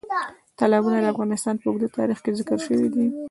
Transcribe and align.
تالابونه 0.59 0.97
د 0.99 1.05
افغانستان 1.13 1.55
په 1.57 1.65
اوږده 1.67 1.87
تاریخ 1.97 2.19
کې 2.23 2.35
ذکر 2.39 2.57
شوي 2.67 2.87
دي. 2.95 3.05